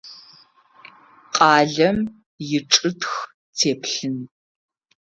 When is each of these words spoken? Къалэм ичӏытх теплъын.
Къалэм 1.35 1.99
ичӏытх 2.57 3.13
теплъын. 3.57 4.15